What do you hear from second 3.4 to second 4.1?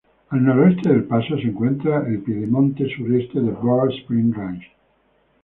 Bird